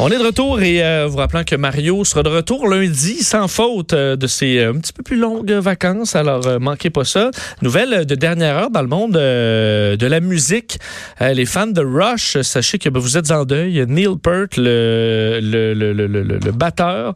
On 0.00 0.10
est 0.10 0.18
de 0.18 0.22
retour 0.22 0.62
et 0.62 0.80
euh, 0.80 1.08
vous 1.08 1.16
rappelant 1.16 1.42
que 1.42 1.56
Mario 1.56 2.04
sera 2.04 2.22
de 2.22 2.28
retour 2.28 2.68
lundi 2.68 3.16
sans 3.24 3.48
faute 3.48 3.94
euh, 3.94 4.14
de 4.14 4.28
ses 4.28 4.58
euh, 4.58 4.70
un 4.70 4.78
petit 4.78 4.92
peu 4.92 5.02
plus 5.02 5.16
longues 5.16 5.50
vacances. 5.50 6.14
Alors 6.14 6.60
manquez 6.60 6.88
pas 6.88 7.02
ça. 7.02 7.32
Nouvelle 7.62 8.06
de 8.06 8.14
dernière 8.14 8.56
heure 8.56 8.70
dans 8.70 8.82
le 8.82 8.86
monde 8.86 9.14
de 9.14 10.06
la 10.06 10.20
musique. 10.20 10.78
les 11.20 11.46
fans 11.46 11.66
de 11.66 11.82
Rush, 11.82 12.40
sachez 12.42 12.78
que 12.78 12.88
ben, 12.88 13.00
vous 13.00 13.16
êtes 13.16 13.32
en 13.32 13.44
deuil. 13.44 13.84
Neil 13.88 14.16
Peart, 14.22 14.56
le, 14.56 15.40
le, 15.42 15.74
le, 15.74 15.92
le, 15.92 16.22
le 16.22 16.52
batteur, 16.52 17.14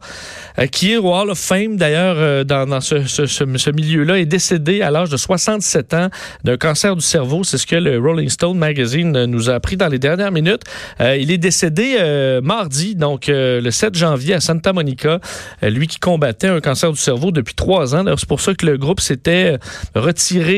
qui 0.71 0.91
est 0.91 0.97
au 0.97 1.13
Hall 1.13 1.29
of 1.29 1.39
Fame 1.39 1.77
d'ailleurs 1.77 2.43
dans, 2.43 2.67
dans 2.67 2.81
ce, 2.81 3.05
ce, 3.05 3.25
ce, 3.25 3.69
milieu-là, 3.69 4.19
est 4.19 4.25
décédé 4.25 4.81
à 4.81 4.91
l'âge 4.91 5.09
de 5.09 5.17
67 5.17 5.93
ans 5.93 6.09
d'un 6.43 6.57
cancer 6.57 6.97
du 6.97 7.01
cerveau. 7.01 7.45
C'est 7.45 7.57
ce 7.57 7.65
que 7.65 7.77
le 7.77 7.97
Rolling 7.97 8.29
Stone 8.29 8.57
Magazine 8.57 9.25
nous 9.25 9.49
a 9.49 9.53
appris 9.53 9.77
dans 9.77 9.87
les 9.87 9.99
dernières 9.99 10.31
minutes. 10.31 10.63
il 10.99 11.31
est 11.31 11.37
décédé 11.37 11.97
mardi 12.43 12.72
donc 12.95 13.29
euh, 13.29 13.61
le 13.61 13.71
7 13.71 13.95
janvier 13.95 14.33
à 14.33 14.39
Santa 14.39 14.73
Monica, 14.73 15.19
euh, 15.63 15.69
lui 15.69 15.87
qui 15.87 15.99
combattait 15.99 16.47
un 16.47 16.59
cancer 16.59 16.91
du 16.91 16.97
cerveau 16.97 17.31
depuis 17.31 17.53
trois 17.53 17.95
ans. 17.95 18.03
C'est 18.17 18.27
pour 18.27 18.41
ça 18.41 18.53
que 18.53 18.65
le 18.65 18.77
groupe 18.77 18.99
s'était 18.99 19.57
euh, 19.95 19.99
retiré 19.99 20.53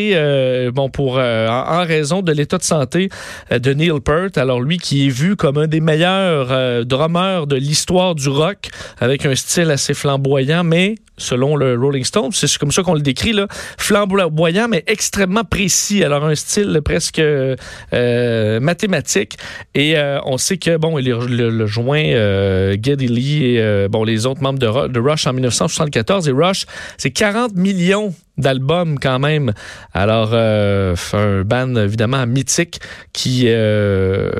bon, 0.72 0.90
pour, 0.90 1.18
en, 1.18 1.86
raison 1.86 2.22
de 2.22 2.32
l'état 2.32 2.58
de 2.58 2.64
santé 2.64 3.09
de 3.52 3.73
Neil 3.73 4.00
Peart. 4.04 4.38
Alors 4.38 4.62
lui 4.62 4.78
qui 4.78 5.08
est 5.08 5.09
vu 5.09 5.36
comme 5.36 5.58
un 5.58 5.68
des 5.68 5.82
meilleurs 5.82 6.86
drummers 6.86 7.48
de 7.48 7.56
l'histoire 7.56 8.16
du 8.16 8.30
rock, 8.30 8.70
avec 9.00 9.26
un 9.26 9.36
style 9.36 9.72
assez 9.72 9.94
flamboyant, 9.94 10.64
mais 10.64 10.95
selon 11.18 11.55
le 11.55 11.78
Rolling 11.78 12.04
Stone, 12.04 12.32
c'est 12.34 12.58
comme 12.58 12.72
ça 12.72 12.84
qu'on 12.84 12.94
le 12.94 13.02
décrit, 13.02 13.34
là, 13.34 13.48
flamboyant, 13.78 14.67
mais 14.67 14.84
extrêmement 14.88 15.44
précis. 15.44 16.03
Alors, 16.03 16.26
un 16.26 16.36
style 16.36 16.81
presque 16.84 17.20
euh, 17.20 18.59
mathématique. 18.59 19.38
Et 19.73 19.98
euh, 19.98 20.20
on 20.26 20.38
sait 20.38 20.58
que, 20.58 20.78
bon, 20.78 20.98
il 20.98 21.06
le, 21.09 21.66
joint 21.66 22.04
euh, 22.04 22.76
Geddy 22.81 23.08
Lee 23.08 23.56
et 23.56 23.88
bon, 23.89 24.04
les 24.04 24.26
autres 24.26 24.42
membres 24.42 24.59
de 24.59 25.00
Rush 25.00 25.28
en 25.28 25.34
1974. 25.34 26.28
Et 26.28 26.31
Rush, 26.31 26.66
c'est 26.98 27.12
40 27.12 27.56
millions 27.56 28.14
d'albums 28.38 29.00
quand 29.00 29.19
même. 29.19 29.53
Alors, 29.94 30.30
euh, 30.33 30.95
un 31.14 31.44
band 31.44 31.75
évidemment 31.75 32.25
mythique 32.25 32.80
qui, 33.14 33.44
euh, 33.47 34.31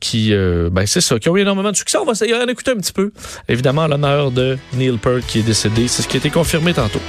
qui 0.00 0.32
euh, 0.32 0.70
ben 0.70 0.86
c'est 0.86 1.00
ça, 1.00 1.18
qui 1.18 1.28
ont 1.28 1.36
eu 1.36 1.40
énormément 1.40 1.70
de 1.70 1.76
succès. 1.76 1.98
On 1.98 2.04
va 2.04 2.12
essayer 2.12 2.32
d'en 2.32 2.46
écouter 2.46 2.72
un 2.72 2.76
petit 2.76 2.92
peu. 2.92 3.12
Évidemment, 3.48 3.86
l'honneur 3.86 4.30
de 4.30 4.58
Neil 4.74 4.98
Peart 4.98 5.26
qui 5.26 5.40
est 5.40 5.42
décédé. 5.42 5.88
C'est 5.88 6.02
ce 6.02 6.08
qui 6.08 6.16
a 6.16 6.18
été 6.18 6.30
confirmé 6.30 6.74
tantôt. 6.74 7.00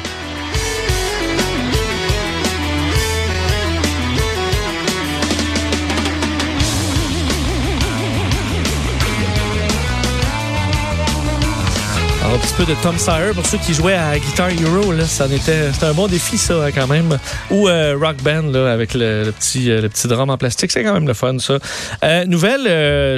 Un 12.34 12.38
petit 12.40 12.54
peu 12.56 12.66
de 12.66 12.74
Tom 12.82 12.98
Sawyer 12.98 13.34
pour 13.34 13.46
ceux 13.46 13.58
qui 13.58 13.74
jouaient 13.74 13.94
à 13.96 14.18
Guitar 14.18 14.50
Hero. 14.50 14.92
Là, 14.92 15.06
ça 15.06 15.28
était, 15.28 15.72
c'était 15.72 15.86
un 15.86 15.94
bon 15.94 16.08
défi, 16.08 16.38
ça, 16.38 16.72
quand 16.74 16.88
même. 16.88 17.18
Ou 17.52 17.68
euh, 17.68 17.96
Rock 18.00 18.18
Band, 18.24 18.52
là, 18.52 18.72
avec 18.72 18.94
le, 18.94 19.32
petit, 19.32 19.70
euh, 19.70 19.82
le 19.82 19.90
petit 19.90 20.08
drum 20.08 20.30
en 20.30 20.38
plastique. 20.38 20.72
C'est 20.72 20.84
quand 20.84 20.94
même 20.94 21.08
le 21.08 21.14
fun, 21.14 21.38
ça. 21.40 21.60
Euh, 22.04 22.26
nouvelle, 22.26 22.64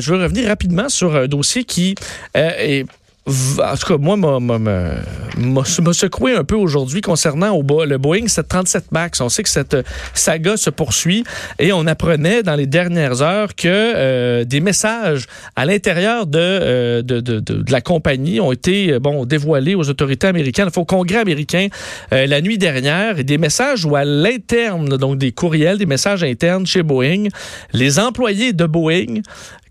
je 0.02 0.14
veux 0.14 0.22
revenir 0.22 0.48
rapidement 0.48 0.90
sur 0.90 1.16
un 1.16 1.28
dossier 1.28 1.64
qui 1.64 1.96
est 2.34 2.86
en 3.28 3.76
tout 3.76 3.88
cas, 3.88 3.98
moi, 3.98 4.16
m'a 4.16 5.94
secoué 5.94 6.34
un 6.34 6.44
peu 6.46 6.56
aujourd'hui 6.56 7.02
concernant 7.02 7.58
le 7.58 7.98
Boeing 7.98 8.28
737 8.28 8.92
MAX. 8.92 9.20
On 9.20 9.28
sait 9.28 9.44
que 9.44 9.50
cette 9.50 9.76
saga 10.14 10.56
se 10.56 10.70
poursuit 10.70 11.26
et 11.60 11.74
on 11.74 11.88
apprenait 11.88 12.44
dans 12.44 12.56
les 12.56 12.68
dernières 12.68 13.22
heures 13.22 13.54
que 13.56 13.68
euh, 13.68 14.46
des 14.46 14.62
messages 14.62 15.26
à 15.56 15.66
l'intérieur 15.66 16.26
de, 16.26 16.40
euh, 16.40 17.02
de, 17.02 17.20
de, 17.20 17.40
de, 17.40 17.72
la 17.72 17.82
compagnie 17.82 18.40
ont 18.40 18.52
été 18.52 18.94
euh, 18.94 19.00
bon 19.00 19.26
dévoilés 19.26 19.76
aux 19.76 19.90
autorités 19.90 20.28
américaines, 20.28 20.70
au 20.76 20.86
Congrès 20.86 21.20
américain 21.20 21.68
la 22.12 22.42
nuit 22.42 22.58
dernière, 22.58 23.20
et 23.20 23.24
des 23.24 23.38
messages 23.38 23.86
où 23.86 23.96
à 23.96 24.06
l'interne, 24.06 24.98
donc 24.98 25.18
des 25.18 25.32
courriels, 25.32 25.78
des 25.78 25.86
messages 25.86 26.24
internes 26.24 26.66
chez 26.66 26.84
Boeing, 26.84 27.28
les 27.74 28.00
employés 28.00 28.54
de 28.54 28.66
Boeing 28.66 29.22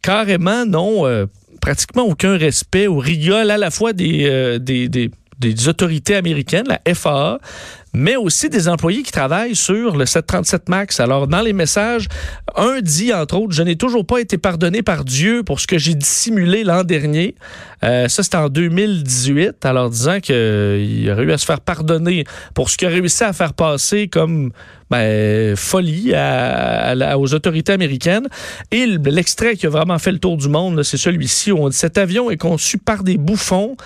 carrément 0.02 0.66
n'ont 0.66 1.28
pratiquement 1.60 2.04
aucun 2.04 2.36
respect 2.36 2.86
ou 2.86 2.98
rigole 2.98 3.50
à 3.50 3.58
la 3.58 3.70
fois 3.70 3.92
des, 3.92 4.26
euh, 4.26 4.58
des, 4.58 5.68
autorités 5.68 6.14
américaines, 6.16 6.66
la 6.66 6.94
FAA, 6.94 7.38
mais 7.96 8.14
aussi 8.14 8.50
des 8.50 8.68
employés 8.68 9.02
qui 9.02 9.10
travaillent 9.10 9.56
sur 9.56 9.96
le 9.96 10.04
737 10.04 10.68
MAX. 10.68 11.00
Alors, 11.00 11.26
dans 11.26 11.40
les 11.40 11.54
messages, 11.54 12.08
un 12.54 12.80
dit, 12.82 13.12
entre 13.14 13.38
autres, 13.38 13.54
je 13.54 13.62
n'ai 13.62 13.76
toujours 13.76 14.04
pas 14.04 14.18
été 14.18 14.36
pardonné 14.36 14.82
par 14.82 15.02
Dieu 15.02 15.42
pour 15.42 15.60
ce 15.60 15.66
que 15.66 15.78
j'ai 15.78 15.94
dissimulé 15.94 16.62
l'an 16.62 16.84
dernier. 16.84 17.36
Euh, 17.84 18.06
ça, 18.08 18.22
c'était 18.22 18.36
en 18.36 18.50
2018, 18.50 19.64
alors 19.64 19.88
disant 19.88 20.20
qu'il 20.20 21.08
aurait 21.10 21.24
eu 21.24 21.32
à 21.32 21.38
se 21.38 21.46
faire 21.46 21.60
pardonner 21.60 22.24
pour 22.54 22.68
ce 22.68 22.76
qu'il 22.76 22.86
a 22.86 22.90
réussi 22.90 23.24
à 23.24 23.32
faire 23.32 23.54
passer 23.54 24.08
comme 24.08 24.52
ben, 24.90 25.56
folie 25.56 26.12
aux 26.12 27.34
autorités 27.34 27.72
américaines. 27.72 28.28
Et 28.70 28.86
l'extrait 28.86 29.56
qui 29.56 29.66
a 29.66 29.70
vraiment 29.70 29.98
fait 29.98 30.12
le 30.12 30.18
tour 30.18 30.36
du 30.36 30.48
monde, 30.48 30.82
c'est 30.82 30.96
celui-ci 30.96 31.50
où 31.50 31.64
on 31.64 31.68
dit 31.70 31.76
cet 31.76 31.98
avion 31.98 32.30
est 32.30 32.36
conçu 32.36 32.78
par 32.78 33.02
des 33.02 33.16
bouffons 33.16 33.76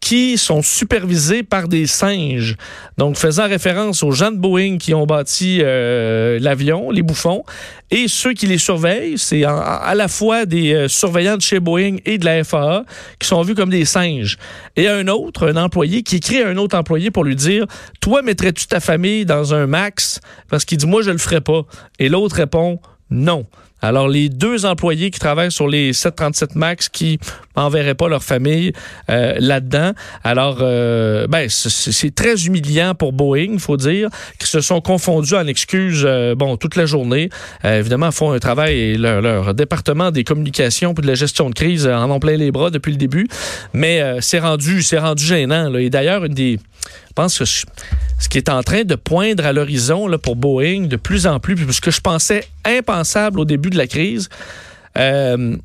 qui 0.00 0.38
sont 0.38 0.62
supervisés 0.62 1.42
par 1.42 1.68
des 1.68 1.86
singes. 1.86 2.56
Donc, 2.98 3.16
faisant 3.16 3.44
référence 3.44 3.57
aux 4.02 4.12
gens 4.12 4.30
de 4.30 4.36
Boeing 4.36 4.78
qui 4.78 4.94
ont 4.94 5.06
bâti 5.06 5.60
euh, 5.62 6.38
l'avion, 6.40 6.90
les 6.90 7.02
bouffons, 7.02 7.44
et 7.90 8.06
ceux 8.08 8.32
qui 8.32 8.46
les 8.46 8.58
surveillent, 8.58 9.18
c'est 9.18 9.44
à 9.44 9.94
la 9.94 10.08
fois 10.08 10.46
des 10.46 10.74
euh, 10.74 10.88
surveillants 10.88 11.36
de 11.36 11.42
chez 11.42 11.60
Boeing 11.60 11.96
et 12.04 12.18
de 12.18 12.24
la 12.24 12.44
FAA 12.44 12.84
qui 13.18 13.26
sont 13.26 13.42
vus 13.42 13.54
comme 13.54 13.70
des 13.70 13.84
singes. 13.84 14.36
Et 14.76 14.88
un 14.88 15.08
autre, 15.08 15.48
un 15.48 15.56
employé, 15.56 16.02
qui 16.02 16.16
écrit 16.16 16.42
à 16.42 16.48
un 16.48 16.56
autre 16.56 16.76
employé 16.76 17.10
pour 17.10 17.24
lui 17.24 17.36
dire 17.36 17.66
Toi, 18.00 18.22
mettrais-tu 18.22 18.66
ta 18.66 18.80
famille 18.80 19.24
dans 19.24 19.54
un 19.54 19.66
max 19.66 20.20
Parce 20.48 20.64
qu'il 20.64 20.78
dit 20.78 20.86
Moi, 20.86 21.02
je 21.02 21.10
le 21.10 21.18
ferai 21.18 21.40
pas. 21.40 21.62
Et 21.98 22.08
l'autre 22.08 22.36
répond 22.36 22.80
Non. 23.10 23.46
Alors, 23.80 24.08
les 24.08 24.28
deux 24.28 24.66
employés 24.66 25.10
qui 25.10 25.20
travaillent 25.20 25.52
sur 25.52 25.68
les 25.68 25.92
737 25.92 26.56
MAX 26.56 26.88
qui 26.88 27.18
n'enverraient 27.56 27.94
pas 27.94 28.08
leur 28.08 28.22
famille 28.22 28.72
euh, 29.10 29.34
là-dedans. 29.38 29.92
Alors, 30.24 30.58
euh, 30.60 31.26
ben, 31.28 31.48
c'est 31.48 32.14
très 32.14 32.46
humiliant 32.46 32.94
pour 32.94 33.12
Boeing, 33.12 33.58
faut 33.58 33.76
dire, 33.76 34.08
qui 34.38 34.46
se 34.46 34.60
sont 34.60 34.80
confondus 34.80 35.34
en 35.34 35.46
excuses, 35.46 36.04
euh, 36.04 36.34
bon, 36.34 36.56
toute 36.56 36.76
la 36.76 36.86
journée. 36.86 37.30
évidemment, 37.64 38.10
font 38.10 38.32
un 38.32 38.38
travail 38.38 38.78
et 38.78 38.98
leur, 38.98 39.54
département 39.54 40.10
des 40.10 40.24
communications 40.24 40.94
puis 40.94 41.02
de 41.02 41.08
la 41.08 41.14
gestion 41.14 41.48
de 41.48 41.54
crise 41.54 41.86
en 41.86 42.10
ont 42.10 42.20
plein 42.20 42.36
les 42.36 42.50
bras 42.50 42.70
depuis 42.70 42.92
le 42.92 42.98
début. 42.98 43.28
Mais 43.72 44.02
c'est 44.20 44.38
rendu, 44.38 44.82
c'est 44.82 44.98
rendu 44.98 45.24
gênant. 45.24 45.74
Et 45.74 45.90
d'ailleurs, 45.90 46.24
une 46.24 46.34
des 46.34 46.58
je 47.08 47.12
pense 47.14 47.38
que 47.38 47.44
ce 48.18 48.28
qui 48.28 48.38
est 48.38 48.48
en 48.48 48.62
train 48.62 48.84
de 48.84 48.94
poindre 48.94 49.46
à 49.46 49.52
l'horizon 49.52 50.08
pour 50.22 50.36
Boeing 50.36 50.86
de 50.86 50.96
plus 50.96 51.26
en 51.26 51.40
plus, 51.40 51.56
ce 51.72 51.80
que 51.80 51.90
je 51.90 52.00
pensais 52.00 52.44
impensable 52.64 53.40
au 53.40 53.44
début 53.44 53.70
de 53.70 53.78
la 53.78 53.86
crise, 53.86 54.28
euh, 54.98 55.56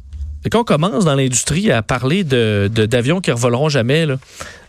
quand 0.51 0.63
commence 0.63 1.05
dans 1.05 1.15
l'industrie 1.15 1.71
à 1.71 1.81
parler 1.81 2.23
de, 2.23 2.69
d'avions 2.73 3.21
qui 3.21 3.29
ne 3.29 3.35
revoleront 3.35 3.69
jamais, 3.69 4.05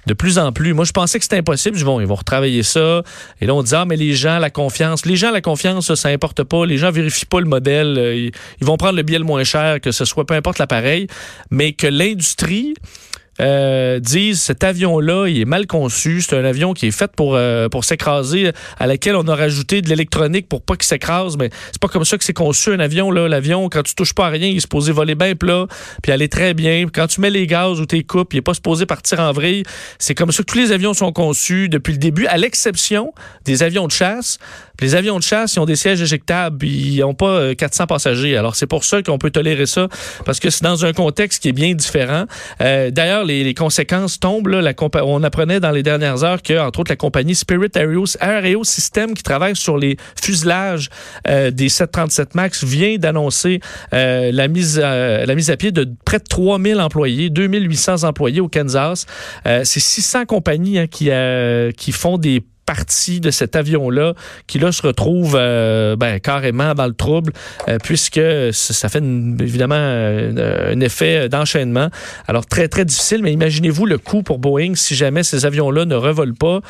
de 0.06 0.14
plus 0.14 0.38
en 0.38 0.52
plus. 0.52 0.72
Moi, 0.72 0.84
je 0.84 0.92
pensais 0.92 1.18
que 1.18 1.24
c'était 1.24 1.38
impossible. 1.38 1.76
Je, 1.76 1.84
bon, 1.84 2.00
ils 2.00 2.06
vont 2.06 2.14
retravailler 2.14 2.62
ça. 2.62 3.02
Et 3.40 3.46
là, 3.46 3.54
on 3.54 3.62
dit, 3.62 3.74
ah, 3.74 3.84
mais 3.84 3.96
les 3.96 4.12
gens, 4.12 4.38
la 4.38 4.50
confiance. 4.50 5.06
Les 5.06 5.16
gens, 5.16 5.30
la 5.30 5.40
confiance, 5.40 5.92
ça, 5.94 6.10
n'importe 6.10 6.44
pas. 6.44 6.66
Les 6.66 6.78
gens 6.78 6.90
vérifient 6.90 7.26
pas 7.26 7.40
le 7.40 7.46
modèle. 7.46 7.96
Ils, 8.14 8.30
ils, 8.60 8.66
vont 8.66 8.76
prendre 8.76 8.96
le 8.96 9.02
billet 9.02 9.18
le 9.18 9.24
moins 9.24 9.44
cher, 9.44 9.80
que 9.80 9.92
ce 9.92 10.04
soit 10.04 10.26
peu 10.26 10.34
importe 10.34 10.58
l'appareil. 10.58 11.06
Mais 11.50 11.72
que 11.72 11.86
l'industrie 11.86 12.74
euh, 13.40 13.98
disent 14.00 14.40
cet 14.40 14.62
avion-là, 14.64 15.26
il 15.26 15.40
est 15.40 15.44
mal 15.44 15.66
conçu. 15.66 16.20
C'est 16.20 16.36
un 16.36 16.44
avion 16.44 16.72
qui 16.72 16.86
est 16.86 16.90
fait 16.90 17.10
pour, 17.16 17.34
euh, 17.34 17.68
pour 17.68 17.84
s'écraser, 17.84 18.52
à 18.78 18.86
laquelle 18.86 19.16
on 19.16 19.26
a 19.26 19.34
rajouté 19.34 19.82
de 19.82 19.88
l'électronique 19.88 20.48
pour 20.48 20.62
pas 20.62 20.76
qu'il 20.76 20.86
s'écrase. 20.86 21.36
Mais 21.36 21.50
c'est 21.72 21.80
pas 21.80 21.88
comme 21.88 22.04
ça 22.04 22.16
que 22.16 22.24
c'est 22.24 22.32
conçu 22.32 22.72
un 22.72 22.80
avion. 22.80 23.10
là. 23.10 23.28
L'avion, 23.28 23.68
quand 23.68 23.82
tu 23.82 23.94
touches 23.94 24.14
pas 24.14 24.26
à 24.26 24.30
rien, 24.30 24.48
il 24.48 24.56
est 24.56 24.60
supposé 24.60 24.92
voler 24.92 25.14
bien 25.14 25.34
plat, 25.34 25.66
puis 26.02 26.12
aller 26.12 26.28
très 26.28 26.54
bien. 26.54 26.86
Quand 26.92 27.06
tu 27.06 27.20
mets 27.20 27.30
les 27.30 27.46
gaz 27.46 27.80
ou 27.80 27.86
tes 27.86 28.02
coupes, 28.04 28.32
il 28.34 28.38
est 28.38 28.42
pas 28.42 28.54
supposé 28.54 28.86
partir 28.86 29.20
en 29.20 29.32
vrille. 29.32 29.64
C'est 29.98 30.14
comme 30.14 30.30
ça 30.32 30.42
que 30.42 30.50
tous 30.50 30.58
les 30.58 30.72
avions 30.72 30.94
sont 30.94 31.12
conçus 31.12 31.68
depuis 31.68 31.92
le 31.92 31.98
début, 31.98 32.26
à 32.26 32.36
l'exception 32.36 33.12
des 33.44 33.62
avions 33.62 33.86
de 33.86 33.92
chasse. 33.92 34.38
Les 34.80 34.94
avions 34.94 35.18
de 35.18 35.22
chasse, 35.22 35.54
ils 35.54 35.60
ont 35.60 35.66
des 35.66 35.76
sièges 35.76 36.02
éjectables, 36.02 36.66
ils 36.66 37.00
n'ont 37.00 37.14
pas 37.14 37.54
400 37.54 37.84
euh, 37.84 37.86
passagers. 37.86 38.36
Alors 38.36 38.56
c'est 38.56 38.66
pour 38.66 38.84
ça 38.84 39.02
qu'on 39.02 39.18
peut 39.18 39.30
tolérer 39.30 39.66
ça, 39.66 39.88
parce 40.24 40.40
que 40.40 40.50
c'est 40.50 40.64
dans 40.64 40.84
un 40.84 40.92
contexte 40.92 41.42
qui 41.42 41.48
est 41.48 41.52
bien 41.52 41.74
différent. 41.74 42.24
D'ailleurs, 42.58 43.23
les, 43.24 43.54
conséquences 43.54 44.20
tombent. 44.20 44.48
On 45.02 45.22
apprenait 45.22 45.60
dans 45.60 45.70
les 45.70 45.82
dernières 45.82 46.24
heures 46.24 46.42
que, 46.42 46.58
entre 46.58 46.80
autres, 46.80 46.92
la 46.92 46.96
compagnie 46.96 47.34
Spirit 47.34 47.70
Aero, 47.74 48.04
Aero 48.20 48.64
System, 48.64 49.14
qui 49.14 49.22
travaille 49.22 49.56
sur 49.56 49.76
les 49.78 49.96
fuselages 50.20 50.88
euh, 51.28 51.50
des 51.50 51.68
737 51.68 52.34
MAX, 52.34 52.64
vient 52.64 52.96
d'annoncer 52.96 53.60
euh, 53.92 54.30
la, 54.32 54.48
mise, 54.48 54.78
à- 54.80 55.26
la 55.26 55.34
mise 55.34 55.50
à 55.50 55.56
pied 55.56 55.72
de 55.72 55.88
près 56.04 56.18
de 56.18 56.24
3000 56.28 56.80
employés, 56.80 57.30
2800 57.30 58.04
employés 58.04 58.40
au 58.40 58.48
Kansas. 58.48 59.06
Euh, 59.46 59.62
C'est 59.64 59.80
600 59.80 60.26
compagnies 60.26 60.78
hein, 60.78 60.86
euh, 61.02 61.70
qui 61.72 61.92
font 61.92 62.18
des 62.18 62.42
partie 62.64 63.20
de 63.20 63.30
cet 63.30 63.56
avion-là 63.56 64.14
qui 64.46 64.58
là 64.58 64.72
se 64.72 64.82
retrouve 64.82 65.36
euh, 65.38 65.96
ben, 65.96 66.18
carrément 66.20 66.74
dans 66.74 66.86
le 66.86 66.94
trouble 66.94 67.32
euh, 67.68 67.78
puisque 67.82 68.20
ça 68.52 68.88
fait 68.88 69.02
évidemment 69.02 69.74
euh, 69.76 70.72
un 70.72 70.80
effet 70.80 71.28
d'enchaînement. 71.28 71.88
Alors 72.26 72.46
très 72.46 72.68
très 72.68 72.84
difficile, 72.84 73.22
mais 73.22 73.32
imaginez-vous 73.32 73.86
le 73.86 73.98
coût 73.98 74.22
pour 74.22 74.38
Boeing 74.38 74.74
si 74.74 74.94
jamais 74.94 75.22
ces 75.22 75.46
avions-là 75.46 75.84
ne 75.84 75.94
revolent 75.94 76.34
pas 76.34 76.60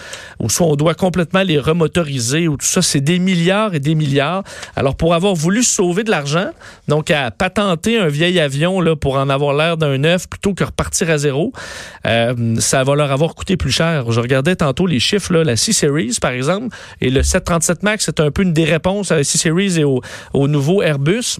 ou 0.40 0.48
soit 0.48 0.66
on 0.66 0.76
doit 0.76 0.94
complètement 0.94 1.42
les 1.42 1.58
remotoriser 1.58 2.48
ou 2.48 2.56
tout 2.56 2.66
ça, 2.66 2.82
c'est 2.82 3.00
des 3.00 3.18
milliards 3.18 3.74
et 3.74 3.80
des 3.80 3.94
milliards. 3.94 4.42
Alors 4.76 4.96
pour 4.96 5.14
avoir 5.14 5.34
voulu 5.34 5.62
sauver 5.62 6.04
de 6.04 6.10
l'argent, 6.10 6.50
donc 6.88 7.10
à 7.10 7.30
patenter 7.30 7.98
un 7.98 8.08
vieil 8.08 8.40
avion 8.40 8.80
là 8.80 8.96
pour 8.96 9.16
en 9.16 9.28
avoir 9.28 9.54
l'air 9.54 9.76
d'un 9.76 9.98
neuf 9.98 10.28
plutôt 10.28 10.54
que 10.54 10.64
repartir 10.64 11.10
à 11.10 11.18
zéro, 11.18 11.52
ça 12.04 12.84
va 12.84 12.94
leur 12.94 13.12
avoir 13.12 13.34
coûté 13.34 13.56
plus 13.56 13.70
cher. 13.70 14.10
Je 14.10 14.20
regardais 14.20 14.56
tantôt 14.56 14.86
les 14.86 15.00
chiffres 15.00 15.32
là, 15.32 15.44
la 15.44 15.56
C-Series 15.84 16.18
par 16.20 16.32
exemple 16.32 16.74
et 17.00 17.10
le 17.10 17.22
737 17.22 17.82
Max, 17.82 18.04
c'est 18.06 18.20
un 18.20 18.30
peu 18.30 18.42
une 18.42 18.52
des 18.52 18.64
réponses 18.64 19.10
à 19.10 19.16
la 19.16 19.24
C-Series 19.24 19.80
et 19.80 19.84
au 19.84 20.48
nouveau 20.48 20.82
Airbus. 20.82 21.38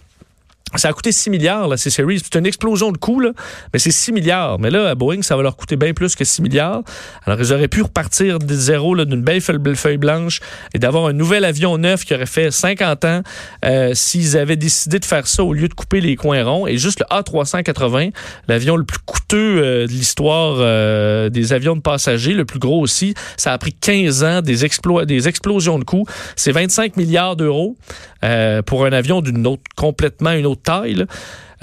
Ça 0.77 0.89
a 0.89 0.93
coûté 0.93 1.13
6 1.13 1.31
milliards, 1.31 1.69
la 1.69 1.77
C-Series. 1.77 2.21
C'est 2.25 2.39
une 2.39 2.47
explosion 2.47 2.93
de 2.93 2.99
coûts, 2.99 3.21
là, 3.21 3.31
mais 3.73 3.79
c'est 3.79 3.91
6 3.91 4.13
milliards. 4.13 4.59
Mais 4.59 4.71
là, 4.71 4.91
à 4.91 4.95
Boeing, 4.95 5.23
ça 5.23 5.37
va 5.37 5.43
leur 5.43 5.57
coûter 5.57 5.77
bien 5.77 5.93
plus 5.95 6.15
que 6.15 6.25
6 6.25 6.43
milliards. 6.43 6.83
Alors, 7.27 7.41
ils 7.41 7.53
auraient 7.53 7.69
pu 7.69 7.83
repartir 7.83 8.39
de 8.39 8.55
zéro, 8.55 8.95
là, 8.95 9.05
d'une 9.05 9.23
belle 9.23 9.41
feuille 9.41 9.59
feuille 9.75 9.97
blanche 9.99 10.41
et 10.73 10.79
d'avoir 10.79 11.07
un 11.07 11.13
nouvel 11.13 11.45
avion 11.45 11.79
neuf 11.79 12.05
qui 12.05 12.15
aurait 12.15 12.27
fait 12.27 12.51
50 12.51 13.05
ans 13.05 13.23
euh, 13.65 13.93
s'ils 13.95 14.37
avaient 14.37 14.57
décidé 14.57 14.99
de 14.99 15.05
faire 15.05 15.27
ça 15.27 15.45
au 15.45 15.53
lieu 15.53 15.69
de 15.69 15.75
couper 15.75 16.01
les 16.01 16.17
coins 16.17 16.45
ronds. 16.45 16.67
Et 16.67 16.77
juste 16.77 17.01
le 17.01 17.07
A380, 17.07 18.13
l'avion 18.49 18.77
le 18.77 18.85
plus 18.85 18.99
coûteux 18.99 19.63
euh, 19.63 19.87
de 19.87 19.93
l'histoire 19.93 20.57
euh, 20.59 21.29
des 21.29 21.53
avions 21.53 21.77
de 21.77 21.81
passagers, 21.81 22.33
le 22.33 22.45
plus 22.45 22.59
gros 22.59 22.81
aussi, 22.81 23.15
ça 23.37 23.53
a 23.53 23.59
pris 23.59 23.73
15 23.73 24.25
ans, 24.25 24.41
des, 24.43 24.65
explo 24.65 25.05
des 25.05 25.29
explosions 25.29 25.79
de 25.79 25.85
coûts. 25.85 26.07
C'est 26.37 26.53
25 26.53 26.97
milliards 26.97 27.37
d'euros 27.37 27.77
euh, 28.23 28.63
pour 28.63 28.85
un 28.85 28.93
avion 28.93 29.21
d'une 29.21 29.47
autre, 29.47 29.63
complètement 29.77 30.33
une 30.33 30.47
autre 30.47 30.63
taille. 30.63 31.05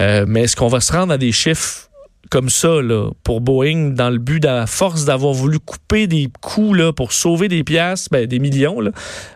Euh, 0.00 0.24
mais 0.26 0.42
est-ce 0.42 0.56
qu'on 0.56 0.68
va 0.68 0.80
se 0.80 0.92
rendre 0.92 1.12
à 1.12 1.18
des 1.18 1.32
chiffres 1.32 1.88
comme 2.30 2.48
ça 2.48 2.80
là, 2.80 3.10
pour 3.24 3.42
Boeing 3.42 3.90
dans 3.90 4.08
le 4.08 4.16
but, 4.16 4.42
à 4.46 4.66
force 4.66 5.04
d'avoir 5.04 5.34
voulu 5.34 5.58
couper 5.58 6.06
des 6.06 6.30
coûts 6.40 6.72
là, 6.72 6.90
pour 6.90 7.12
sauver 7.12 7.48
des 7.48 7.62
piastres, 7.62 8.08
ben, 8.10 8.26
des 8.26 8.38
millions, 8.38 8.80
là, 8.80 8.90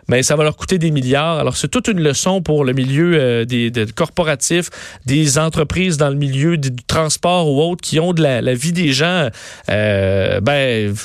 mais 0.07 0.23
ça 0.23 0.35
va 0.35 0.43
leur 0.43 0.57
coûter 0.57 0.79
des 0.79 0.89
milliards. 0.89 1.37
Alors 1.37 1.57
c'est 1.57 1.67
toute 1.67 1.89
une 1.89 2.01
leçon 2.01 2.41
pour 2.41 2.65
le 2.65 2.73
milieu 2.73 3.13
euh, 3.13 3.45
des, 3.45 3.71
corporatifs, 3.95 4.71
des 5.05 5.37
entreprises 5.37 5.97
dans 5.97 6.09
le 6.09 6.15
milieu 6.15 6.57
du 6.57 6.71
transport 6.87 7.51
ou 7.51 7.61
autres 7.61 7.81
qui 7.81 7.99
ont 7.99 8.13
de 8.13 8.23
la, 8.23 8.53
vie 8.55 8.73
des 8.73 8.93
gens, 8.93 9.29
ben, 9.67 10.95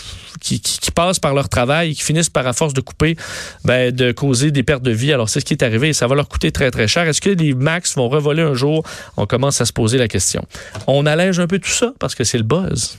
qui, 0.42 0.60
passent 0.94 1.20
par 1.20 1.34
leur 1.34 1.48
travail 1.48 1.90
et 1.90 1.94
qui 1.94 2.02
finissent 2.02 2.28
par, 2.28 2.46
à 2.46 2.52
force 2.52 2.74
de 2.74 2.80
couper, 2.80 3.16
ben, 3.64 3.90
de 3.90 4.12
causer 4.12 4.50
des 4.50 4.62
pertes 4.62 4.82
de 4.82 4.90
vie. 4.90 5.12
Alors 5.12 5.28
c'est 5.28 5.40
ce 5.40 5.44
qui 5.44 5.54
est 5.54 5.62
arrivé 5.62 5.88
et 5.88 5.92
ça 5.92 6.06
va 6.06 6.14
leur 6.14 6.28
coûter 6.28 6.52
très 6.52 6.70
très 6.70 6.88
cher. 6.88 7.08
Est-ce 7.08 7.20
que 7.20 7.30
les 7.30 7.54
Max 7.54 7.96
vont 7.96 8.08
revoler 8.08 8.42
un 8.42 8.54
jour? 8.54 8.84
On 9.16 9.26
commence 9.26 9.60
à 9.60 9.64
se 9.64 9.72
poser 9.72 9.98
la 9.98 10.08
question. 10.08 10.44
On 10.86 11.06
allège 11.06 11.40
un 11.40 11.46
peu 11.46 11.58
tout 11.58 11.70
ça 11.70 11.92
parce 11.98 12.14
que 12.14 12.24
c'est 12.24 12.38
le 12.38 12.44
buzz. 12.44 12.98